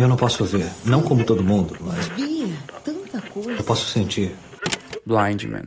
Eu 0.00 0.08
não 0.08 0.16
posso 0.16 0.46
ver, 0.46 0.66
não 0.86 1.02
como 1.02 1.26
todo 1.26 1.44
mundo, 1.44 1.76
mas 1.78 2.08
Bia, 2.08 2.46
tanta 2.82 3.20
coisa. 3.20 3.50
eu 3.50 3.62
posso 3.62 3.86
sentir. 3.86 4.34
Blind 5.04 5.44
Man. 5.44 5.62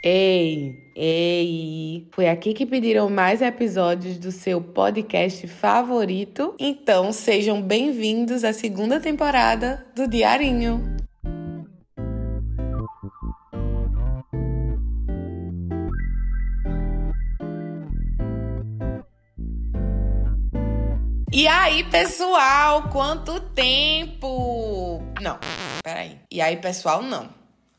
Ei, 0.00 0.92
ei, 0.94 2.06
foi 2.12 2.28
aqui 2.28 2.54
que 2.54 2.64
pediram 2.64 3.10
mais 3.10 3.42
episódios 3.42 4.16
do 4.18 4.30
seu 4.30 4.60
podcast 4.60 5.48
favorito? 5.48 6.54
Então 6.60 7.12
sejam 7.12 7.60
bem-vindos 7.60 8.44
à 8.44 8.52
segunda 8.52 9.00
temporada 9.00 9.84
do 9.96 10.06
Diarinho. 10.06 10.91
E 21.42 21.48
aí, 21.48 21.82
pessoal, 21.82 22.84
quanto 22.84 23.40
tempo? 23.40 25.02
Não, 25.20 25.40
peraí. 25.82 26.16
E 26.30 26.40
aí, 26.40 26.56
pessoal, 26.56 27.02
não. 27.02 27.30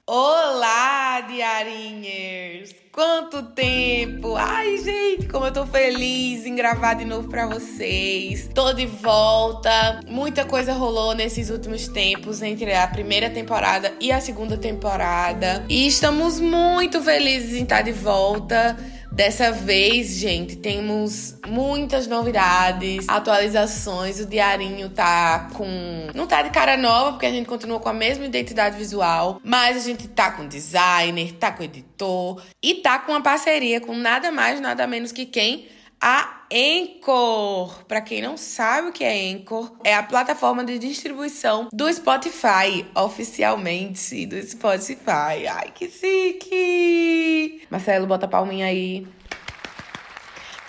Olá, 0.05 1.21
diarinhers! 1.21 2.75
Quanto 2.91 3.41
tempo! 3.53 4.35
Ai, 4.35 4.79
gente, 4.79 5.29
como 5.29 5.45
eu 5.45 5.53
tô 5.53 5.65
feliz 5.65 6.45
em 6.45 6.57
gravar 6.57 6.95
de 6.95 7.05
novo 7.05 7.29
pra 7.29 7.47
vocês. 7.47 8.49
Tô 8.53 8.73
de 8.73 8.85
volta. 8.85 10.01
Muita 10.09 10.43
coisa 10.43 10.73
rolou 10.73 11.15
nesses 11.15 11.49
últimos 11.49 11.87
tempos 11.87 12.41
entre 12.41 12.75
a 12.75 12.85
primeira 12.85 13.29
temporada 13.29 13.93
e 13.97 14.11
a 14.11 14.19
segunda 14.19 14.57
temporada. 14.57 15.65
E 15.69 15.87
estamos 15.87 16.37
muito 16.37 17.01
felizes 17.01 17.53
em 17.53 17.63
estar 17.63 17.81
de 17.81 17.93
volta. 17.93 18.75
Dessa 19.13 19.51
vez, 19.51 20.15
gente, 20.15 20.55
temos 20.55 21.35
muitas 21.47 22.07
novidades, 22.07 23.07
atualizações. 23.07 24.19
O 24.19 24.25
diarinho 24.25 24.89
tá 24.89 25.51
com. 25.53 26.07
Não 26.15 26.25
tá 26.25 26.41
de 26.41 26.49
cara 26.49 26.75
nova, 26.75 27.11
porque 27.11 27.27
a 27.27 27.31
gente 27.31 27.45
continua 27.45 27.79
com 27.79 27.89
a 27.89 27.93
mesma 27.93 28.25
identidade 28.25 28.75
visual. 28.75 29.39
Mas 29.43 29.77
a 29.77 29.79
gente 29.81 30.07
tá 30.07 30.31
com 30.31 30.47
designer, 30.47 31.31
tá 31.33 31.51
com 31.51 31.61
editor 31.61 32.41
e 32.59 32.73
tá 32.73 32.97
com 32.97 33.11
uma 33.11 33.21
parceria 33.21 33.79
com 33.79 33.95
nada 33.95 34.31
mais, 34.31 34.59
nada 34.59 34.87
menos 34.87 35.11
que 35.11 35.27
quem? 35.27 35.67
A 36.05 36.47
Anchor. 36.51 37.85
Para 37.85 38.01
quem 38.01 38.21
não 38.21 38.35
sabe 38.35 38.89
o 38.89 38.91
que 38.91 39.05
é 39.05 39.31
Anchor, 39.31 39.71
é 39.85 39.95
a 39.95 40.03
plataforma 40.03 40.61
de 40.61 40.77
distribuição 40.77 41.69
do 41.71 41.91
Spotify, 41.93 42.85
oficialmente 42.93 44.25
do 44.25 44.35
Spotify. 44.45 45.47
Ai, 45.49 45.71
que 45.73 45.89
chique! 45.89 47.65
Marcelo, 47.69 48.05
bota 48.05 48.25
a 48.25 48.27
palminha 48.27 48.65
aí. 48.65 49.07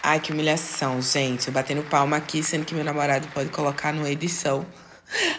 Ai, 0.04 0.20
que 0.20 0.30
humilhação, 0.30 1.02
gente. 1.02 1.50
Batendo 1.50 1.82
palma 1.82 2.16
aqui, 2.16 2.40
sendo 2.40 2.64
que 2.64 2.72
meu 2.72 2.84
namorado 2.84 3.26
pode 3.34 3.48
colocar 3.48 3.92
na 3.92 4.08
edição 4.08 4.64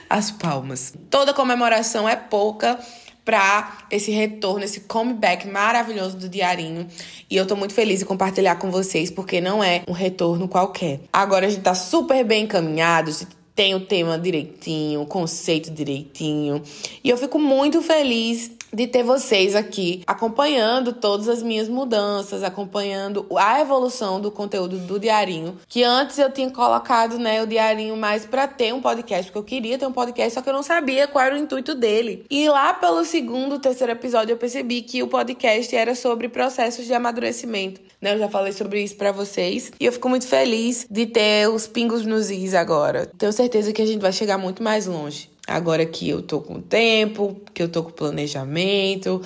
as 0.09 0.29
palmas. 0.29 0.93
Toda 1.09 1.33
comemoração 1.33 2.07
é 2.07 2.17
pouca 2.17 2.77
para 3.25 3.79
esse 3.89 4.11
retorno, 4.11 4.63
esse 4.63 4.81
comeback 4.81 5.47
maravilhoso 5.47 6.15
do 6.15 6.29
Diarinho. 6.29 6.87
E 7.29 7.35
eu 7.35 7.47
tô 7.47 7.55
muito 7.55 7.73
feliz 7.73 8.01
em 8.01 8.05
compartilhar 8.05 8.55
com 8.57 8.69
vocês, 8.69 9.09
porque 9.09 9.41
não 9.41 9.63
é 9.63 9.81
um 9.87 9.91
retorno 9.91 10.47
qualquer. 10.47 11.01
Agora 11.11 11.47
a 11.47 11.49
gente 11.49 11.63
tá 11.63 11.73
super 11.73 12.23
bem 12.23 12.43
encaminhado, 12.43 13.09
a 13.09 13.13
gente 13.13 13.35
tem 13.55 13.73
o 13.73 13.79
tema 13.79 14.19
direitinho, 14.19 15.01
o 15.01 15.05
conceito 15.05 15.71
direitinho. 15.71 16.61
E 17.03 17.09
eu 17.09 17.17
fico 17.17 17.39
muito 17.39 17.81
feliz 17.81 18.51
de 18.75 18.87
ter 18.87 19.03
vocês 19.03 19.55
aqui 19.55 20.03
acompanhando 20.05 20.93
todas 20.93 21.29
as 21.29 21.41
minhas 21.41 21.69
mudanças, 21.69 22.43
acompanhando 22.43 23.25
a 23.37 23.61
evolução 23.61 24.19
do 24.19 24.29
conteúdo 24.29 24.77
do 24.79 24.99
diarinho, 24.99 25.57
que 25.67 25.83
antes 25.83 26.17
eu 26.17 26.29
tinha 26.29 26.49
colocado, 26.51 27.17
né, 27.17 27.41
o 27.41 27.47
diarinho 27.47 27.95
mais 27.95 28.25
para 28.25 28.47
ter 28.47 28.73
um 28.73 28.81
podcast, 28.81 29.31
porque 29.31 29.37
eu 29.37 29.43
queria 29.43 29.77
ter 29.77 29.85
um 29.85 29.91
podcast, 29.91 30.33
só 30.33 30.41
que 30.41 30.49
eu 30.49 30.53
não 30.53 30.63
sabia 30.63 31.07
qual 31.07 31.23
era 31.23 31.35
o 31.35 31.37
intuito 31.37 31.73
dele. 31.73 32.25
E 32.29 32.49
lá 32.49 32.73
pelo 32.73 33.05
segundo, 33.05 33.59
terceiro 33.59 33.93
episódio 33.93 34.33
eu 34.33 34.37
percebi 34.37 34.81
que 34.81 35.01
o 35.01 35.07
podcast 35.07 35.73
era 35.75 35.95
sobre 35.95 36.27
processos 36.27 36.85
de 36.85 36.93
amadurecimento, 36.93 37.79
né? 38.01 38.13
Eu 38.13 38.19
já 38.19 38.29
falei 38.29 38.51
sobre 38.51 38.83
isso 38.83 38.95
para 38.95 39.11
vocês 39.11 39.71
e 39.79 39.85
eu 39.85 39.91
fico 39.91 40.09
muito 40.09 40.27
feliz 40.27 40.85
de 40.89 41.05
ter 41.05 41.49
os 41.49 41.65
pingos 41.65 42.05
nos 42.05 42.29
is 42.29 42.53
agora. 42.53 43.09
Tenho 43.17 43.31
certeza 43.31 43.71
que 43.71 43.81
a 43.81 43.85
gente 43.85 44.01
vai 44.01 44.11
chegar 44.11 44.37
muito 44.37 44.61
mais 44.61 44.85
longe. 44.85 45.34
Agora 45.47 45.85
que 45.85 46.09
eu 46.09 46.21
tô 46.21 46.41
com 46.41 46.59
tempo, 46.59 47.39
que 47.53 47.61
eu 47.61 47.69
tô 47.69 47.83
com 47.83 47.91
planejamento, 47.91 49.21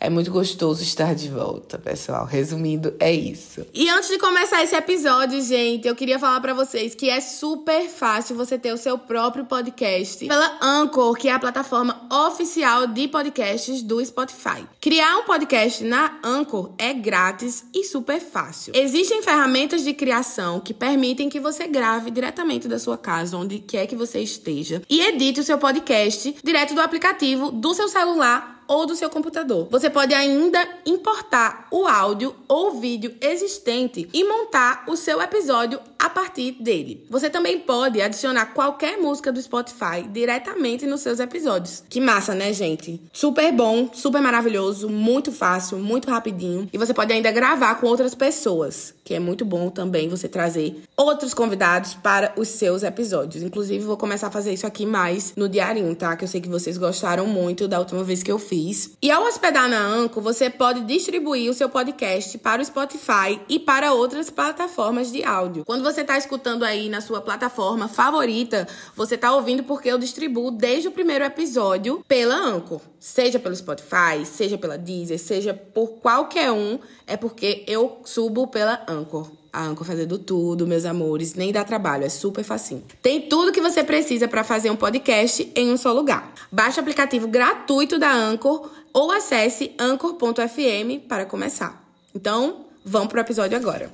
é 0.00 0.08
muito 0.08 0.30
gostoso 0.30 0.82
estar 0.82 1.14
de 1.14 1.28
volta, 1.28 1.78
pessoal. 1.78 2.24
Resumindo, 2.24 2.94
é 3.00 3.12
isso. 3.12 3.66
E 3.74 3.88
antes 3.88 4.08
de 4.08 4.18
começar 4.18 4.62
esse 4.62 4.74
episódio, 4.74 5.40
gente, 5.42 5.88
eu 5.88 5.94
queria 5.94 6.18
falar 6.18 6.40
para 6.40 6.54
vocês 6.54 6.94
que 6.94 7.10
é 7.10 7.20
super 7.20 7.88
fácil 7.88 8.36
você 8.36 8.58
ter 8.58 8.72
o 8.72 8.76
seu 8.76 8.98
próprio 8.98 9.44
podcast 9.44 10.26
pela 10.26 10.58
Anchor, 10.62 11.14
que 11.14 11.28
é 11.28 11.32
a 11.32 11.38
plataforma 11.38 12.06
oficial 12.10 12.86
de 12.86 13.08
podcasts 13.08 13.82
do 13.82 14.04
Spotify. 14.04 14.64
Criar 14.80 15.18
um 15.18 15.24
podcast 15.24 15.82
na 15.84 16.18
Anchor 16.22 16.72
é 16.78 16.94
grátis 16.94 17.64
e 17.74 17.84
super 17.84 18.20
fácil. 18.20 18.72
Existem 18.76 19.22
ferramentas 19.22 19.82
de 19.82 19.92
criação 19.92 20.60
que 20.60 20.72
permitem 20.72 21.28
que 21.28 21.40
você 21.40 21.66
grave 21.66 22.10
diretamente 22.10 22.68
da 22.68 22.78
sua 22.78 22.96
casa, 22.96 23.36
onde 23.36 23.58
quer 23.58 23.86
que 23.86 23.96
você 23.96 24.20
esteja, 24.20 24.82
e 24.88 25.00
edite 25.00 25.40
o 25.40 25.44
seu 25.44 25.58
podcast 25.58 26.36
direto 26.42 26.74
do 26.74 26.80
aplicativo 26.80 27.50
do 27.50 27.74
seu 27.74 27.88
celular 27.88 28.57
ou 28.68 28.86
do 28.86 28.94
seu 28.94 29.08
computador. 29.08 29.66
Você 29.70 29.88
pode 29.88 30.14
ainda 30.14 30.68
importar 30.84 31.66
o 31.70 31.86
áudio 31.86 32.36
ou 32.46 32.78
vídeo 32.78 33.16
existente 33.20 34.08
e 34.12 34.22
montar 34.22 34.84
o 34.86 34.96
seu 34.96 35.20
episódio 35.22 35.80
a 35.98 36.08
partir 36.08 36.52
dele. 36.52 37.04
Você 37.10 37.28
também 37.28 37.58
pode 37.58 38.00
adicionar 38.00 38.46
qualquer 38.46 38.98
música 38.98 39.32
do 39.32 39.42
Spotify 39.42 40.06
diretamente 40.08 40.86
nos 40.86 41.00
seus 41.00 41.18
episódios. 41.18 41.82
Que 41.88 42.00
massa, 42.00 42.34
né, 42.34 42.52
gente? 42.52 43.00
Super 43.12 43.52
bom, 43.52 43.90
super 43.92 44.22
maravilhoso, 44.22 44.88
muito 44.88 45.32
fácil, 45.32 45.78
muito 45.78 46.08
rapidinho. 46.08 46.68
E 46.72 46.78
você 46.78 46.94
pode 46.94 47.12
ainda 47.12 47.32
gravar 47.32 47.74
com 47.76 47.86
outras 47.86 48.14
pessoas, 48.14 48.94
que 49.04 49.14
é 49.14 49.18
muito 49.18 49.44
bom 49.44 49.70
também 49.70 50.08
você 50.08 50.28
trazer 50.28 50.82
outros 50.96 51.34
convidados 51.34 51.94
para 51.94 52.32
os 52.36 52.48
seus 52.48 52.82
episódios. 52.82 53.42
Inclusive, 53.42 53.84
vou 53.84 53.96
começar 53.96 54.28
a 54.28 54.30
fazer 54.30 54.52
isso 54.52 54.66
aqui 54.66 54.86
mais 54.86 55.32
no 55.36 55.48
diarinho, 55.48 55.94
tá? 55.96 56.16
Que 56.16 56.24
eu 56.24 56.28
sei 56.28 56.40
que 56.40 56.48
vocês 56.48 56.78
gostaram 56.78 57.26
muito 57.26 57.66
da 57.66 57.78
última 57.78 58.04
vez 58.04 58.22
que 58.22 58.30
eu 58.30 58.38
fiz. 58.38 58.92
E 59.02 59.10
ao 59.10 59.24
hospedar 59.24 59.68
na 59.68 59.80
Anco, 59.80 60.20
você 60.20 60.48
pode 60.48 60.82
distribuir 60.82 61.50
o 61.50 61.54
seu 61.54 61.68
podcast 61.68 62.38
para 62.38 62.62
o 62.62 62.64
Spotify 62.64 63.40
e 63.48 63.58
para 63.58 63.92
outras 63.92 64.30
plataformas 64.30 65.10
de 65.10 65.24
áudio. 65.24 65.64
Quando 65.64 65.87
você 65.92 66.02
está 66.02 66.18
escutando 66.18 66.64
aí 66.64 66.88
na 66.88 67.00
sua 67.00 67.20
plataforma 67.20 67.88
favorita, 67.88 68.68
você 68.94 69.14
está 69.14 69.34
ouvindo 69.34 69.62
porque 69.62 69.88
eu 69.88 69.98
distribuo 69.98 70.50
desde 70.50 70.86
o 70.86 70.90
primeiro 70.90 71.24
episódio 71.24 72.04
pela 72.06 72.36
Anco. 72.36 72.80
Seja 73.00 73.38
pelo 73.38 73.56
Spotify, 73.56 74.24
seja 74.24 74.58
pela 74.58 74.76
Deezer, 74.76 75.18
seja 75.18 75.54
por 75.54 75.92
qualquer 76.00 76.52
um, 76.52 76.78
é 77.06 77.16
porque 77.16 77.64
eu 77.66 78.02
subo 78.04 78.46
pela 78.48 78.84
Anchor. 78.86 79.30
A 79.50 79.64
Anchor 79.64 79.86
fazendo 79.86 80.18
tudo, 80.18 80.66
meus 80.66 80.84
amores, 80.84 81.32
nem 81.34 81.50
dá 81.50 81.64
trabalho, 81.64 82.04
é 82.04 82.10
super 82.10 82.44
facinho. 82.44 82.84
Tem 83.00 83.22
tudo 83.22 83.50
que 83.50 83.60
você 83.60 83.82
precisa 83.82 84.28
para 84.28 84.44
fazer 84.44 84.70
um 84.70 84.76
podcast 84.76 85.50
em 85.56 85.72
um 85.72 85.76
só 85.78 85.90
lugar. 85.92 86.34
Baixe 86.52 86.78
o 86.78 86.82
aplicativo 86.82 87.26
gratuito 87.26 87.98
da 87.98 88.12
Anchor 88.12 88.70
ou 88.92 89.10
acesse 89.10 89.72
anchor.fm 89.78 91.06
para 91.08 91.24
começar. 91.24 91.82
Então, 92.14 92.66
vamos 92.84 93.08
pro 93.08 93.20
episódio 93.20 93.56
agora. 93.56 93.90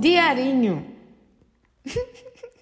Diarinho. 0.00 0.86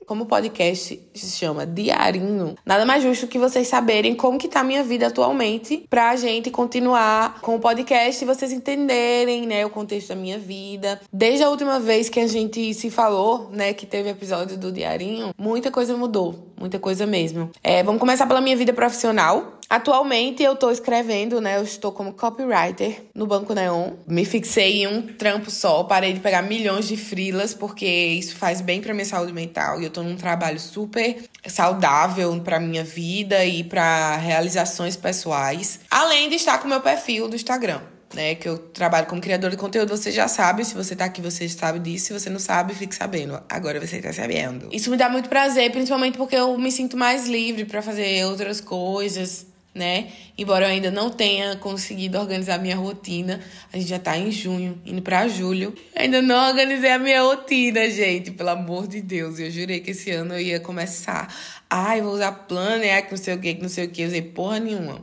Como 0.04 0.24
o 0.24 0.26
podcast 0.26 1.00
se 1.14 1.30
chama 1.38 1.64
Diarinho, 1.64 2.56
nada 2.66 2.84
mais 2.84 3.02
justo 3.02 3.28
que 3.28 3.38
vocês 3.38 3.68
saberem 3.68 4.16
como 4.16 4.38
que 4.38 4.48
tá 4.48 4.60
a 4.60 4.64
minha 4.64 4.82
vida 4.82 5.06
atualmente 5.06 5.84
pra 5.88 6.16
gente 6.16 6.50
continuar 6.50 7.40
com 7.40 7.54
o 7.54 7.60
podcast 7.60 8.24
e 8.24 8.26
vocês 8.26 8.50
entenderem, 8.50 9.46
né, 9.46 9.64
o 9.64 9.70
contexto 9.70 10.08
da 10.08 10.16
minha 10.16 10.38
vida. 10.38 11.00
Desde 11.12 11.44
a 11.44 11.50
última 11.50 11.78
vez 11.78 12.08
que 12.08 12.18
a 12.18 12.26
gente 12.26 12.74
se 12.74 12.90
falou, 12.90 13.50
né, 13.52 13.72
que 13.72 13.86
teve 13.86 14.08
episódio 14.08 14.56
do 14.56 14.72
Diarinho, 14.72 15.32
muita 15.38 15.70
coisa 15.70 15.96
mudou, 15.96 16.52
muita 16.58 16.80
coisa 16.80 17.06
mesmo. 17.06 17.50
É, 17.62 17.84
vamos 17.84 18.00
começar 18.00 18.26
pela 18.26 18.40
minha 18.40 18.56
vida 18.56 18.72
profissional. 18.72 19.57
Atualmente 19.70 20.42
eu 20.42 20.56
tô 20.56 20.70
escrevendo, 20.70 21.40
né? 21.40 21.56
Eu 21.58 21.62
estou 21.62 21.92
como 21.92 22.14
copywriter 22.14 23.02
no 23.14 23.26
Banco 23.26 23.52
Neon. 23.52 23.92
Me 24.06 24.24
fixei 24.24 24.84
em 24.84 24.86
um 24.86 25.02
trampo 25.02 25.50
só, 25.50 25.84
parei 25.84 26.14
de 26.14 26.20
pegar 26.20 26.40
milhões 26.42 26.88
de 26.88 26.96
frilas 26.96 27.52
porque 27.52 27.86
isso 27.86 28.34
faz 28.36 28.60
bem 28.62 28.80
para 28.80 28.94
minha 28.94 29.04
saúde 29.04 29.32
mental 29.32 29.80
e 29.80 29.84
eu 29.84 29.90
tô 29.90 30.02
num 30.02 30.16
trabalho 30.16 30.58
super 30.58 31.22
saudável 31.46 32.40
para 32.40 32.58
minha 32.58 32.82
vida 32.82 33.44
e 33.44 33.62
para 33.62 34.16
realizações 34.16 34.96
pessoais, 34.96 35.80
além 35.90 36.28
de 36.30 36.36
estar 36.36 36.58
com 36.58 36.68
meu 36.68 36.80
perfil 36.80 37.28
do 37.28 37.36
Instagram. 37.36 37.80
né? 38.14 38.34
Que 38.36 38.48
eu 38.48 38.56
trabalho 38.56 39.06
como 39.06 39.20
criador 39.20 39.50
de 39.50 39.56
conteúdo, 39.58 39.94
você 39.94 40.10
já 40.10 40.26
sabe. 40.28 40.64
Se 40.64 40.74
você 40.74 40.96
tá 40.96 41.04
aqui, 41.04 41.20
você 41.20 41.46
sabe 41.46 41.78
disso. 41.78 42.06
Se 42.06 42.12
você 42.14 42.30
não 42.30 42.38
sabe, 42.38 42.74
fique 42.74 42.94
sabendo. 42.94 43.38
Agora 43.48 43.78
você 43.78 44.00
tá 44.00 44.12
sabendo. 44.14 44.68
Isso 44.72 44.90
me 44.90 44.96
dá 44.96 45.10
muito 45.10 45.28
prazer, 45.28 45.70
principalmente 45.70 46.16
porque 46.16 46.34
eu 46.34 46.56
me 46.56 46.72
sinto 46.72 46.96
mais 46.96 47.28
livre 47.28 47.66
para 47.66 47.82
fazer 47.82 48.24
outras 48.24 48.62
coisas, 48.62 49.44
né? 49.74 50.08
Embora 50.36 50.66
eu 50.66 50.70
ainda 50.70 50.90
não 50.90 51.10
tenha 51.10 51.56
conseguido 51.56 52.18
organizar 52.18 52.58
minha 52.58 52.76
rotina, 52.76 53.40
a 53.72 53.76
gente 53.76 53.88
já 53.88 53.98
tá 53.98 54.16
em 54.16 54.30
junho, 54.30 54.80
indo 54.84 55.02
para 55.02 55.28
julho. 55.28 55.74
Ainda 55.94 56.20
não 56.20 56.48
organizei 56.48 56.90
a 56.90 56.98
minha 56.98 57.22
rotina, 57.22 57.88
gente, 57.88 58.30
pelo 58.30 58.50
amor 58.50 58.86
de 58.86 59.00
Deus. 59.00 59.38
Eu 59.38 59.50
jurei 59.50 59.80
que 59.80 59.92
esse 59.92 60.10
ano 60.10 60.34
eu 60.34 60.40
ia 60.40 60.60
começar. 60.60 61.32
Ai, 61.70 62.02
vou 62.02 62.12
usar 62.12 62.32
planner, 62.32 63.04
que 63.04 63.10
não 63.12 63.18
sei 63.18 63.34
o 63.34 63.38
que, 63.38 63.54
que 63.54 63.62
não 63.62 63.68
sei 63.68 63.86
o 63.86 63.90
que, 63.90 64.04
usei 64.04 64.22
porra 64.22 64.58
nenhuma. 64.58 65.02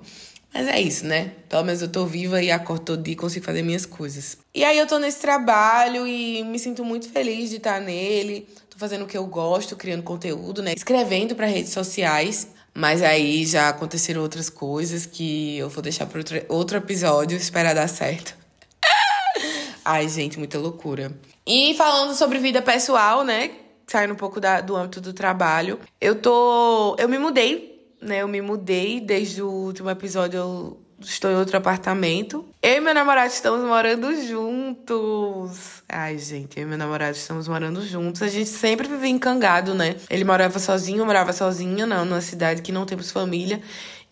Mas 0.54 0.70
é 0.70 0.80
isso, 0.80 1.06
né? 1.06 1.34
Pelo 1.50 1.66
menos 1.66 1.82
eu 1.82 1.90
tô 1.90 2.06
viva 2.06 2.42
e 2.42 2.50
acordo 2.50 2.86
todo 2.86 3.04
dia 3.04 3.12
e 3.12 3.18
consigo 3.18 3.46
fazer 3.46 3.62
minhas 3.62 3.86
coisas. 3.86 4.38
E 4.54 4.64
aí 4.64 4.78
eu 4.78 4.88
tô 4.88 4.98
nesse 4.98 5.20
trabalho 5.20 6.08
e 6.08 6.44
me 6.44 6.58
sinto 6.58 6.84
muito 6.84 7.10
feliz 7.10 7.50
de 7.50 7.58
estar 7.58 7.82
nele. 7.82 8.48
Tô 8.70 8.78
fazendo 8.78 9.04
o 9.04 9.08
que 9.08 9.18
eu 9.18 9.26
gosto, 9.26 9.76
criando 9.76 10.02
conteúdo, 10.04 10.64
né? 10.64 10.74
Escrevendo 10.74 11.36
para 11.36 11.46
redes 11.46 11.74
sociais. 11.74 12.55
Mas 12.76 13.02
aí 13.02 13.46
já 13.46 13.70
aconteceram 13.70 14.22
outras 14.22 14.50
coisas 14.50 15.06
que 15.06 15.58
eu 15.58 15.70
vou 15.70 15.82
deixar 15.82 16.06
para 16.06 16.20
outro, 16.20 16.42
outro 16.50 16.78
episódio, 16.78 17.38
esperar 17.38 17.74
dar 17.74 17.88
certo. 17.88 18.36
Ai, 19.84 20.10
gente, 20.10 20.38
muita 20.38 20.60
loucura. 20.60 21.12
E 21.48 21.74
falando 21.76 22.14
sobre 22.14 22.38
vida 22.40 22.62
pessoal, 22.62 23.24
né? 23.24 23.52
Saindo 23.88 24.14
um 24.14 24.18
pouco 24.18 24.42
da, 24.42 24.60
do 24.60 24.76
âmbito 24.76 25.00
do 25.00 25.14
trabalho. 25.14 25.80
Eu 26.02 26.16
tô. 26.16 26.96
Eu 27.00 27.08
me 27.08 27.18
mudei 27.18 27.76
né? 28.06 28.22
Eu 28.22 28.28
me 28.28 28.42
mudei 28.42 29.00
desde 29.02 29.42
o 29.42 29.50
último 29.50 29.90
episódio, 29.90 30.38
eu 30.38 30.78
estou 31.00 31.32
em 31.32 31.36
outro 31.36 31.58
apartamento. 31.58 32.46
Eu 32.62 32.78
e 32.78 32.80
meu 32.80 32.94
namorado 32.94 33.32
estamos 33.32 33.66
morando 33.66 34.16
juntos. 34.26 35.84
Ai, 35.88 36.18
gente, 36.18 36.58
eu 36.58 36.64
e 36.64 36.66
meu 36.66 36.78
namorado 36.78 37.16
estamos 37.16 37.48
morando 37.48 37.82
juntos. 37.86 38.22
A 38.22 38.28
gente 38.28 38.50
sempre 38.50 38.88
vivia 38.88 39.10
encangado, 39.10 39.74
né? 39.74 39.96
Ele 40.10 40.24
morava 40.24 40.60
sozinho, 40.60 41.00
eu 41.00 41.06
morava 41.06 41.34
sozinha, 41.34 41.86
não, 41.86 42.06
numa 42.06 42.22
cidade 42.22 42.62
que 42.62 42.72
não 42.72 42.86
temos 42.86 43.12
família. 43.12 43.62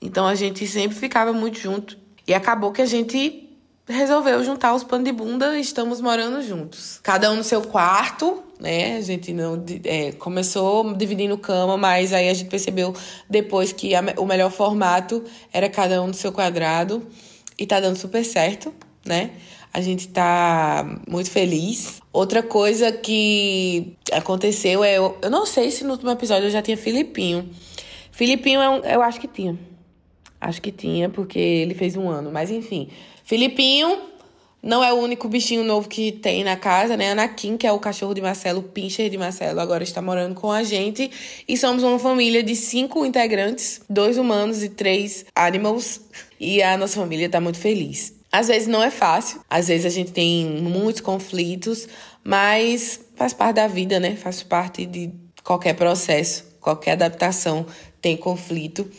Então 0.02 0.28
a 0.28 0.36
gente 0.36 0.68
sempre 0.68 0.98
ficava 0.98 1.32
muito 1.32 1.60
junto. 1.60 1.98
E 2.28 2.34
acabou 2.34 2.72
que 2.72 2.82
a 2.82 2.86
gente 2.86 3.53
resolveu 3.88 4.44
juntar 4.44 4.74
os 4.74 4.84
panos 4.84 5.06
de 5.06 5.12
bunda 5.12 5.58
e 5.58 5.62
estamos 5.62 6.00
morando 6.00 6.42
juntos. 6.42 7.00
Cada 7.04 7.32
um 7.32 7.36
no 7.36 7.44
seu 7.44 7.62
quarto, 7.62 8.42
né? 8.60 8.96
A 8.98 9.02
gente 9.02 9.34
não 9.34 9.64
é, 9.84 10.14
começou 10.14 10.94
dividindo 10.94 11.38
cama, 11.38 11.78
mas 11.78 12.14
aí 12.14 12.30
a 12.30 12.34
gente 12.34 12.50
percebeu 12.50 12.96
depois 13.30 13.72
que 13.72 13.94
a, 13.94 14.02
o 14.18 14.26
melhor 14.26 14.52
formato 14.52 15.24
era 15.52 15.70
cada 15.70 16.02
um 16.02 16.08
no 16.08 16.14
seu 16.14 16.32
quadrado 16.32 17.06
e 17.58 17.66
tá 17.66 17.80
dando 17.80 17.98
super 17.98 18.24
certo, 18.24 18.74
né? 19.06 19.32
A 19.74 19.82
gente 19.82 20.08
tá 20.08 20.86
muito 21.10 21.32
feliz. 21.32 22.00
Outra 22.12 22.44
coisa 22.44 22.92
que 22.92 23.98
aconteceu 24.12 24.84
é. 24.84 24.98
Eu, 24.98 25.18
eu 25.22 25.32
não 25.32 25.48
sei 25.48 25.72
se 25.72 25.84
no 25.84 25.92
último 25.92 26.12
episódio 26.12 26.46
eu 26.46 26.52
já 26.52 26.62
tinha 26.62 26.78
Filipinho. 26.78 27.50
Filipinho 28.12 28.62
é 28.62 28.70
um, 28.70 28.78
eu 28.78 29.02
acho 29.02 29.20
que 29.20 29.28
tinha. 29.28 29.58
Acho 30.44 30.62
que 30.62 30.72
tinha, 30.72 31.10
porque 31.10 31.40
ele 31.40 31.74
fez 31.74 31.96
um 31.96 32.10
ano. 32.10 32.32
Mas 32.32 32.52
enfim. 32.52 32.90
Filipinho 33.24 33.98
não 34.62 34.84
é 34.84 34.94
o 34.94 34.96
único 34.96 35.28
bichinho 35.28 35.64
novo 35.64 35.90
que 35.90 36.12
tem 36.12 36.44
na 36.44 36.56
casa, 36.56 36.96
né? 36.96 37.12
Anakin, 37.12 37.58
que 37.58 37.68
é 37.68 37.72
o 37.72 37.80
cachorro 37.80 38.14
de 38.14 38.22
Marcelo, 38.22 38.60
o 38.60 38.64
pincher 38.64 39.10
de 39.10 39.18
Marcelo, 39.18 39.60
agora 39.60 39.84
está 39.84 40.02
morando 40.02 40.36
com 40.36 40.52
a 40.52 40.64
gente. 40.64 41.12
E 41.48 41.58
somos 41.58 41.84
uma 41.84 42.00
família 42.00 42.42
de 42.42 42.56
cinco 42.56 43.06
integrantes, 43.06 43.82
dois 43.90 44.18
humanos 44.18 44.64
e 44.64 44.70
três 44.70 45.26
animals. 45.36 46.02
E 46.40 46.64
a 46.64 46.78
nossa 46.78 46.96
família 46.96 47.26
está 47.26 47.42
muito 47.42 47.58
feliz. 47.58 48.14
Às 48.32 48.48
vezes 48.48 48.68
não 48.68 48.82
é 48.82 48.90
fácil, 48.90 49.42
às 49.50 49.68
vezes 49.68 49.86
a 49.86 49.90
gente 49.90 50.12
tem 50.12 50.46
muitos 50.46 51.02
conflitos, 51.02 51.88
mas 52.24 53.00
faz 53.16 53.32
parte 53.32 53.58
da 53.58 53.68
vida, 53.68 54.00
né? 54.00 54.16
Faz 54.16 54.42
parte 54.42 54.86
de 54.86 55.12
qualquer 55.44 55.76
processo, 55.76 56.46
qualquer 56.60 56.94
adaptação 56.94 57.66
tem 58.02 58.18
conflito. 58.18 58.90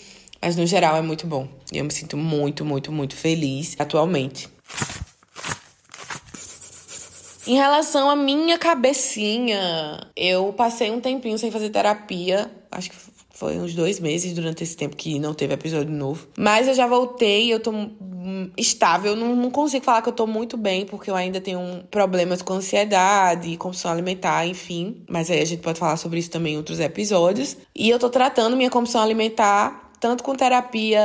Mas 0.45 0.57
no 0.57 0.67
geral 0.67 0.95
é 0.95 1.01
muito 1.01 1.27
bom. 1.27 1.49
E 1.73 1.79
eu 1.79 1.85
me 1.85 1.91
sinto 1.91 2.19
muito, 2.19 2.67
muito, 2.67 2.93
muito 2.93 3.17
feliz 3.17 3.75
atualmente. 3.79 4.47
Em 7.47 7.55
relação 7.55 8.11
à 8.11 8.15
minha 8.15 8.59
cabecinha, 8.59 10.07
eu 10.15 10.53
passei 10.53 10.91
um 10.91 11.01
tempinho 11.01 11.39
sem 11.39 11.51
fazer 11.51 11.71
terapia. 11.71 12.51
Acho 12.71 12.91
que 12.91 12.97
foi 13.31 13.59
uns 13.59 13.75
dois 13.75 13.99
meses 13.99 14.35
durante 14.35 14.63
esse 14.63 14.77
tempo 14.77 14.97
que 14.97 15.19
não 15.19 15.33
teve 15.33 15.55
episódio 15.55 15.91
novo. 15.91 16.29
Mas 16.39 16.69
eu 16.69 16.75
já 16.75 16.87
voltei, 16.87 17.51
eu 17.51 17.59
tô 17.59 17.73
estável. 18.55 19.17
Não, 19.17 19.35
não 19.35 19.51
consigo 19.51 19.83
falar 19.83 20.03
que 20.03 20.11
eu 20.11 20.15
tô 20.15 20.27
muito 20.27 20.59
bem, 20.59 20.85
porque 20.85 21.11
eu 21.11 21.17
ainda 21.17 21.41
tenho 21.41 21.85
problemas 21.91 22.43
com 22.43 22.53
ansiedade, 22.53 23.57
compulsão 23.57 23.91
alimentar, 23.91 24.47
enfim. 24.47 25.03
Mas 25.09 25.31
aí 25.31 25.41
a 25.41 25.45
gente 25.47 25.63
pode 25.63 25.79
falar 25.79 25.97
sobre 25.97 26.19
isso 26.19 26.31
também 26.31 26.53
em 26.53 26.57
outros 26.59 26.81
episódios. 26.81 27.57
E 27.75 27.89
eu 27.89 27.99
tô 27.99 28.11
tratando 28.11 28.59
minha 28.59 28.69
compulsão 28.69 29.03
alimentar 29.03 29.84
tanto 30.05 30.23
com 30.23 30.35
terapia 30.35 31.01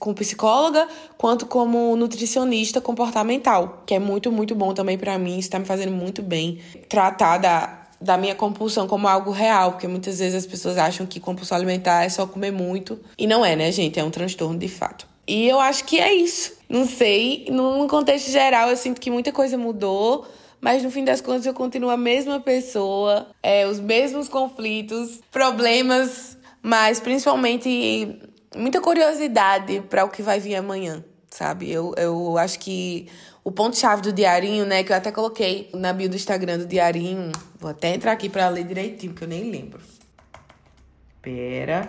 com 0.00 0.12
psicóloga, 0.12 0.88
quanto 1.16 1.46
como 1.46 1.94
nutricionista 1.94 2.80
comportamental, 2.80 3.84
que 3.86 3.94
é 3.94 4.00
muito, 4.00 4.32
muito 4.32 4.52
bom 4.52 4.74
também 4.74 4.98
para 4.98 5.16
mim, 5.16 5.38
está 5.38 5.60
me 5.60 5.64
fazendo 5.64 5.92
muito 5.92 6.20
bem. 6.20 6.58
Tratar 6.88 7.38
da, 7.38 7.86
da 8.00 8.18
minha 8.18 8.34
compulsão 8.34 8.88
como 8.88 9.06
algo 9.06 9.30
real, 9.30 9.70
porque 9.70 9.86
muitas 9.86 10.18
vezes 10.18 10.34
as 10.34 10.44
pessoas 10.44 10.76
acham 10.76 11.06
que 11.06 11.20
compulsão 11.20 11.56
alimentar 11.56 12.02
é 12.02 12.08
só 12.08 12.26
comer 12.26 12.50
muito, 12.50 12.98
e 13.16 13.28
não 13.28 13.46
é, 13.46 13.54
né, 13.54 13.70
gente? 13.70 13.96
É 13.96 14.02
um 14.02 14.10
transtorno 14.10 14.58
de 14.58 14.68
fato. 14.68 15.06
E 15.24 15.48
eu 15.48 15.60
acho 15.60 15.84
que 15.84 16.00
é 16.00 16.12
isso. 16.12 16.54
Não 16.68 16.84
sei, 16.88 17.46
num 17.48 17.86
contexto 17.86 18.28
geral, 18.28 18.70
eu 18.70 18.76
sinto 18.76 19.00
que 19.00 19.08
muita 19.08 19.30
coisa 19.30 19.56
mudou 19.56 20.26
mas 20.60 20.82
no 20.82 20.90
fim 20.90 21.04
das 21.04 21.20
contas 21.20 21.44
eu 21.44 21.52
continuo 21.52 21.90
a 21.90 21.96
mesma 21.96 22.40
pessoa, 22.40 23.26
é, 23.42 23.66
os 23.66 23.78
mesmos 23.78 24.30
conflitos, 24.30 25.20
problemas 25.30 26.38
mas 26.64 26.98
principalmente 26.98 28.18
muita 28.56 28.80
curiosidade 28.80 29.82
para 29.82 30.02
o 30.02 30.08
que 30.08 30.22
vai 30.22 30.40
vir 30.40 30.56
amanhã, 30.56 31.04
sabe? 31.28 31.70
Eu, 31.70 31.94
eu 31.98 32.38
acho 32.38 32.58
que 32.58 33.06
o 33.44 33.52
ponto-chave 33.52 34.00
do 34.00 34.10
diarinho, 34.10 34.64
né, 34.64 34.82
que 34.82 34.90
eu 34.90 34.96
até 34.96 35.12
coloquei 35.12 35.68
na 35.74 35.92
bio 35.92 36.08
do 36.08 36.16
Instagram 36.16 36.56
do 36.56 36.66
diarinho, 36.66 37.32
vou 37.58 37.70
até 37.70 37.94
entrar 37.94 38.12
aqui 38.12 38.30
para 38.30 38.48
ler 38.48 38.64
direitinho, 38.64 39.12
porque 39.12 39.24
eu 39.24 39.28
nem 39.28 39.50
lembro. 39.50 39.78
Pera. 41.20 41.86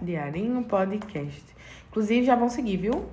Diarinho 0.00 0.62
Podcast. 0.62 1.42
Inclusive, 1.88 2.24
já 2.24 2.36
vão 2.36 2.48
seguir, 2.48 2.76
viu? 2.76 3.04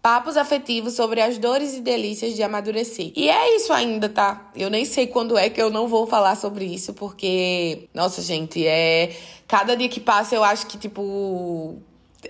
Papos 0.00 0.36
afetivos 0.36 0.94
sobre 0.94 1.20
as 1.20 1.38
dores 1.38 1.74
e 1.74 1.80
delícias 1.80 2.34
de 2.34 2.42
amadurecer. 2.42 3.12
E 3.16 3.28
é 3.28 3.56
isso 3.56 3.72
ainda, 3.72 4.08
tá? 4.08 4.50
Eu 4.54 4.70
nem 4.70 4.84
sei 4.84 5.08
quando 5.08 5.36
é 5.36 5.50
que 5.50 5.60
eu 5.60 5.70
não 5.70 5.88
vou 5.88 6.06
falar 6.06 6.36
sobre 6.36 6.64
isso, 6.64 6.94
porque, 6.94 7.88
nossa, 7.92 8.22
gente, 8.22 8.64
é. 8.66 9.14
Cada 9.46 9.76
dia 9.76 9.88
que 9.88 9.98
passa 9.98 10.34
eu 10.34 10.44
acho 10.44 10.66
que, 10.66 10.78
tipo, 10.78 11.78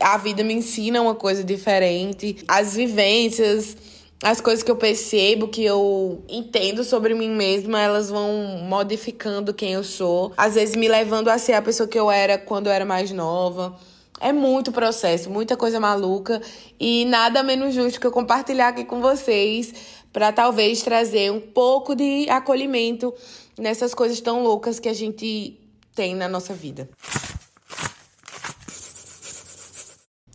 a 0.01 0.17
vida 0.17 0.43
me 0.43 0.55
ensina 0.55 1.01
uma 1.01 1.15
coisa 1.15 1.45
diferente. 1.45 2.39
As 2.49 2.75
vivências, 2.75 3.77
as 4.23 4.41
coisas 4.41 4.63
que 4.63 4.71
eu 4.71 4.77
percebo, 4.77 5.49
que 5.49 5.65
eu 5.65 6.25
entendo 6.29 6.83
sobre 6.83 7.15
mim 7.15 7.31
mesma, 7.31 7.81
elas 7.81 8.09
vão 8.09 8.59
modificando 8.65 9.55
quem 9.55 9.75
eu 9.75 9.85
sou. 9.85 10.33
Às 10.37 10.55
vezes 10.55 10.75
me 10.75 10.89
levando 10.89 11.29
a 11.29 11.39
ser 11.39 11.53
a 11.53 11.63
pessoa 11.63 11.89
que 11.89 11.99
eu 11.99 12.11
era 12.11 12.39
quando 12.39 12.67
eu 12.67 12.73
era 12.73 12.85
mais 12.85 13.11
nova. 13.13 13.79
É 14.21 14.33
muito 14.33 14.73
processo, 14.73 15.31
muita 15.31 15.57
coisa 15.57 15.79
maluca 15.79 16.43
e 16.79 17.05
nada 17.05 17.43
menos 17.43 17.75
justo 17.75 18.01
que 18.01 18.07
eu 18.07 18.11
compartilhar 18.11 18.69
aqui 18.69 18.85
com 18.85 19.01
vocês 19.01 19.73
para 20.13 20.33
talvez 20.33 20.83
trazer 20.83 21.31
um 21.31 21.41
pouco 21.41 21.95
de 21.95 22.29
acolhimento 22.29 23.15
nessas 23.57 23.95
coisas 23.95 24.21
tão 24.21 24.43
loucas 24.43 24.81
que 24.81 24.89
a 24.89 24.95
gente 24.95 25.59
tem 25.95 26.15
na 26.15 26.29
nossa 26.29 26.55
vida. 26.55 26.89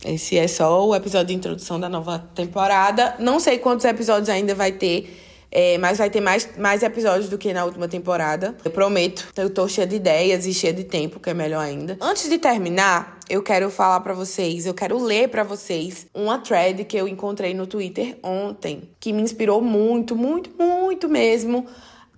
Esse 0.04 0.36
é 0.36 0.46
só 0.46 0.86
o 0.86 0.94
episódio 0.94 1.28
de 1.28 1.34
introdução 1.34 1.80
da 1.80 1.88
nova 1.88 2.18
temporada. 2.34 3.16
Não 3.18 3.40
sei 3.40 3.58
quantos 3.58 3.86
episódios 3.86 4.28
ainda 4.28 4.54
vai 4.54 4.72
ter 4.72 5.23
é, 5.54 5.78
mas 5.78 5.98
vai 5.98 6.10
ter 6.10 6.20
mais, 6.20 6.48
mais 6.58 6.82
episódios 6.82 7.28
do 7.28 7.38
que 7.38 7.52
na 7.52 7.64
última 7.64 7.86
temporada. 7.86 8.56
Eu 8.64 8.72
prometo. 8.72 9.28
Eu 9.36 9.48
tô 9.48 9.68
cheia 9.68 9.86
de 9.86 9.94
ideias 9.94 10.44
e 10.46 10.52
cheia 10.52 10.72
de 10.72 10.82
tempo, 10.82 11.20
que 11.20 11.30
é 11.30 11.34
melhor 11.34 11.60
ainda. 11.60 11.96
Antes 12.00 12.28
de 12.28 12.38
terminar, 12.38 13.20
eu 13.30 13.40
quero 13.40 13.70
falar 13.70 14.00
para 14.00 14.12
vocês, 14.12 14.66
eu 14.66 14.74
quero 14.74 14.98
ler 14.98 15.28
para 15.28 15.44
vocês 15.44 16.08
uma 16.12 16.40
thread 16.40 16.84
que 16.84 16.96
eu 16.96 17.06
encontrei 17.06 17.54
no 17.54 17.68
Twitter 17.68 18.18
ontem, 18.20 18.90
que 18.98 19.12
me 19.12 19.22
inspirou 19.22 19.62
muito, 19.62 20.16
muito, 20.16 20.50
muito 20.58 21.08
mesmo 21.08 21.64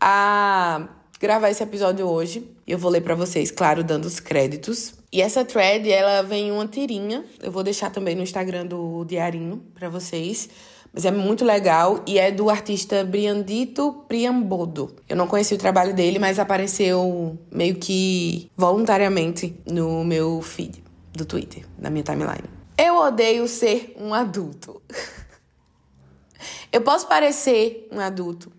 a 0.00 0.88
gravar 1.20 1.50
esse 1.50 1.62
episódio 1.62 2.06
hoje. 2.06 2.50
Eu 2.66 2.78
vou 2.78 2.90
ler 2.90 3.02
para 3.02 3.14
vocês, 3.14 3.50
claro, 3.50 3.84
dando 3.84 4.06
os 4.06 4.18
créditos. 4.18 4.94
E 5.12 5.20
essa 5.20 5.44
thread, 5.44 5.90
ela 5.90 6.22
vem 6.22 6.50
uma 6.50 6.66
tirinha. 6.66 7.22
Eu 7.42 7.52
vou 7.52 7.62
deixar 7.62 7.90
também 7.90 8.14
no 8.14 8.22
Instagram 8.22 8.64
do 8.64 9.04
Diarinho 9.04 9.62
para 9.74 9.90
vocês 9.90 10.48
mas 10.96 11.04
é 11.04 11.10
muito 11.10 11.44
legal 11.44 12.02
e 12.06 12.18
é 12.18 12.30
do 12.30 12.48
artista 12.48 13.04
Briandito 13.04 14.02
Priambodo. 14.08 14.96
Eu 15.06 15.14
não 15.14 15.26
conheci 15.26 15.52
o 15.52 15.58
trabalho 15.58 15.92
dele, 15.92 16.18
mas 16.18 16.38
apareceu 16.38 17.38
meio 17.52 17.74
que 17.74 18.50
voluntariamente 18.56 19.60
no 19.70 20.02
meu 20.02 20.40
feed 20.40 20.82
do 21.12 21.26
Twitter, 21.26 21.66
na 21.78 21.90
minha 21.90 22.02
timeline. 22.02 22.48
Eu 22.78 22.96
odeio 22.96 23.46
ser 23.46 23.94
um 24.00 24.14
adulto. 24.14 24.80
Eu 26.72 26.80
posso 26.80 27.06
parecer 27.06 27.88
um 27.92 28.00
adulto, 28.00 28.52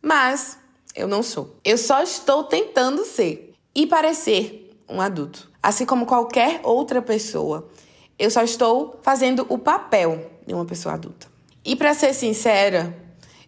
mas 0.00 0.58
eu 0.94 1.06
não 1.06 1.22
sou. 1.22 1.56
Eu 1.62 1.76
só 1.76 2.02
estou 2.02 2.44
tentando 2.44 3.04
ser 3.04 3.52
e 3.74 3.86
parecer 3.86 4.70
um 4.88 5.00
adulto. 5.00 5.50
Assim 5.62 5.84
como 5.84 6.06
qualquer 6.06 6.60
outra 6.62 7.02
pessoa, 7.02 7.68
eu 8.18 8.30
só 8.30 8.42
estou 8.42 8.98
fazendo 9.02 9.44
o 9.50 9.58
papel 9.58 10.30
de 10.46 10.54
uma 10.54 10.64
pessoa 10.64 10.94
adulta. 10.94 11.31
E 11.64 11.76
para 11.76 11.94
ser 11.94 12.12
sincera, 12.14 12.96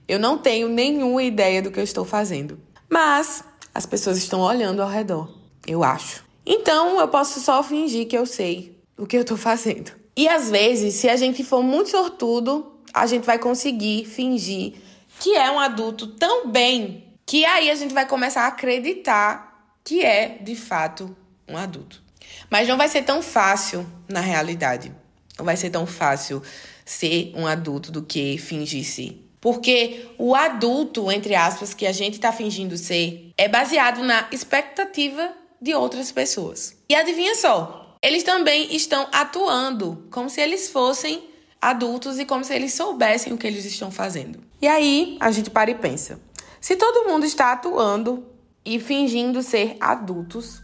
eu 0.06 0.18
não 0.18 0.38
tenho 0.38 0.68
nenhuma 0.68 1.23
ideia 1.23 1.61
do 1.61 1.71
que 1.71 1.80
eu 1.80 1.85
estou 1.85 2.04
fazendo. 2.04 2.61
Mas 2.88 3.42
as 3.75 3.87
pessoas 3.87 4.16
estão 4.18 4.40
olhando 4.40 4.83
ao 4.83 4.88
redor, 4.88 5.33
eu 5.66 5.83
acho. 5.83 6.25
Então 6.47 7.00
eu 7.00 7.09
posso 7.09 7.40
só 7.40 7.62
fingir 7.62 8.06
que 8.06 8.16
eu 8.16 8.26
sei 8.26 8.78
o 8.97 9.06
que 9.06 9.16
eu 9.16 9.23
estou 9.23 9.37
fazendo. 9.37 9.92
E 10.16 10.28
às 10.28 10.50
vezes, 10.50 10.94
se 10.94 11.09
a 11.09 11.16
gente 11.16 11.42
for 11.42 11.62
muito 11.62 11.90
sortudo, 11.90 12.73
a 12.92 13.06
gente 13.06 13.25
vai 13.25 13.38
conseguir 13.38 14.04
fingir 14.04 14.75
que 15.18 15.35
é 15.35 15.50
um 15.50 15.59
adulto 15.59 16.06
tão 16.06 16.49
bem 16.49 17.04
que 17.26 17.44
aí 17.44 17.71
a 17.71 17.75
gente 17.75 17.94
vai 17.94 18.06
começar 18.06 18.42
a 18.42 18.49
acreditar 18.49 19.75
que 19.83 20.04
é 20.04 20.38
de 20.40 20.54
fato 20.54 21.16
um 21.49 21.56
adulto. 21.56 22.02
Mas 22.50 22.68
não 22.68 22.76
vai 22.76 22.88
ser 22.88 23.02
tão 23.02 23.23
fácil 23.23 23.87
na 24.09 24.21
realidade. 24.21 24.94
Não 25.37 25.44
vai 25.44 25.56
ser 25.56 25.71
tão 25.71 25.87
fácil 25.87 26.42
ser 26.84 27.32
um 27.34 27.46
adulto 27.46 27.90
do 27.90 28.02
que 28.02 28.38
fingir 28.38 28.84
ser. 28.84 29.20
Porque 29.40 30.08
o 30.18 30.34
adulto, 30.34 31.10
entre 31.12 31.34
aspas, 31.34 31.74
que 31.74 31.86
a 31.86 31.92
gente 31.92 32.14
está 32.14 32.32
fingindo 32.32 32.76
ser, 32.76 33.32
é 33.36 33.46
baseado 33.46 34.02
na 34.02 34.26
expectativa 34.32 35.32
de 35.60 35.74
outras 35.74 36.10
pessoas. 36.10 36.76
E 36.88 36.94
adivinha 36.94 37.34
só, 37.34 37.96
eles 38.02 38.22
também 38.22 38.74
estão 38.74 39.06
atuando 39.12 40.06
como 40.10 40.30
se 40.30 40.40
eles 40.40 40.70
fossem 40.70 41.24
adultos 41.60 42.18
e 42.18 42.24
como 42.24 42.44
se 42.44 42.54
eles 42.54 42.74
soubessem 42.74 43.32
o 43.32 43.38
que 43.38 43.46
eles 43.46 43.64
estão 43.64 43.90
fazendo. 43.90 44.40
E 44.60 44.68
aí 44.68 45.16
a 45.20 45.30
gente 45.30 45.50
para 45.50 45.70
e 45.70 45.74
pensa: 45.74 46.20
se 46.60 46.76
todo 46.76 47.08
mundo 47.08 47.24
está 47.24 47.52
atuando 47.52 48.26
e 48.64 48.78
fingindo 48.78 49.42
ser 49.42 49.76
adultos, 49.80 50.62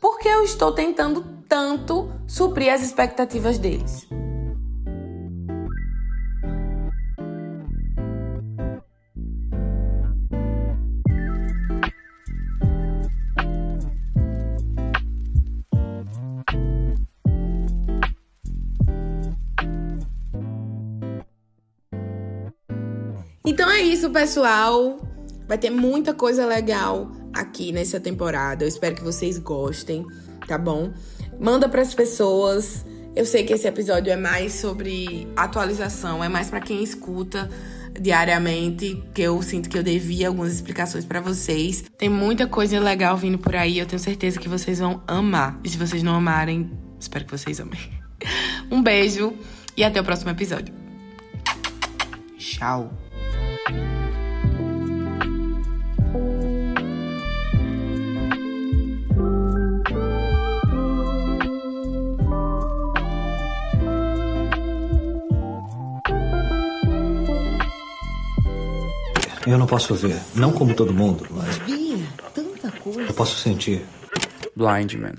por 0.00 0.18
que 0.18 0.28
eu 0.28 0.42
estou 0.42 0.72
tentando 0.72 1.44
tanto 1.48 2.10
suprir 2.26 2.72
as 2.72 2.82
expectativas 2.82 3.58
deles? 3.58 4.06
Então 23.50 23.68
é 23.68 23.80
isso, 23.80 24.08
pessoal. 24.10 25.00
Vai 25.48 25.58
ter 25.58 25.70
muita 25.70 26.14
coisa 26.14 26.46
legal 26.46 27.10
aqui 27.34 27.72
nessa 27.72 27.98
temporada. 27.98 28.62
Eu 28.62 28.68
espero 28.68 28.94
que 28.94 29.02
vocês 29.02 29.38
gostem, 29.38 30.06
tá 30.46 30.56
bom? 30.56 30.92
Manda 31.36 31.68
para 31.68 31.82
as 31.82 31.92
pessoas. 31.92 32.86
Eu 33.16 33.26
sei 33.26 33.42
que 33.42 33.52
esse 33.52 33.66
episódio 33.66 34.12
é 34.12 34.16
mais 34.16 34.52
sobre 34.52 35.26
atualização, 35.34 36.22
é 36.22 36.28
mais 36.28 36.48
para 36.48 36.60
quem 36.60 36.80
escuta 36.80 37.50
diariamente, 38.00 39.02
que 39.12 39.22
eu 39.22 39.42
sinto 39.42 39.68
que 39.68 39.76
eu 39.76 39.82
devia 39.82 40.28
algumas 40.28 40.52
explicações 40.52 41.04
para 41.04 41.20
vocês. 41.20 41.82
Tem 41.98 42.08
muita 42.08 42.46
coisa 42.46 42.78
legal 42.78 43.16
vindo 43.16 43.36
por 43.36 43.56
aí, 43.56 43.80
eu 43.80 43.86
tenho 43.86 43.98
certeza 43.98 44.38
que 44.38 44.48
vocês 44.48 44.78
vão 44.78 45.02
amar. 45.08 45.58
E 45.64 45.68
se 45.68 45.76
vocês 45.76 46.04
não 46.04 46.14
amarem, 46.14 46.70
espero 47.00 47.24
que 47.24 47.32
vocês 47.32 47.58
amem. 47.58 47.80
Um 48.70 48.80
beijo 48.80 49.34
e 49.76 49.82
até 49.82 50.00
o 50.00 50.04
próximo 50.04 50.30
episódio. 50.30 50.72
Tchau. 52.38 52.99
Eu 69.50 69.58
não 69.58 69.66
posso 69.66 69.94
ver, 69.96 70.16
não 70.34 70.52
como 70.52 70.74
todo 70.74 70.94
mundo, 70.94 71.26
mas 71.28 71.58
Bia, 71.58 71.98
tanta 72.32 72.70
coisa. 72.70 73.00
eu 73.00 73.14
posso 73.14 73.36
sentir. 73.36 73.84
Blind 74.54 74.94
Man. 74.94 75.14